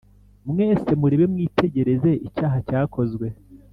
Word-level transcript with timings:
mwese 0.49 0.89
murebe 0.99 1.25
mwitegereze 1.33 2.11
icyaha 2.27 2.57
cyakozwe. 2.67 3.27